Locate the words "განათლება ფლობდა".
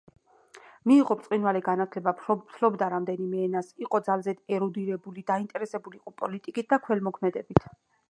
1.67-2.89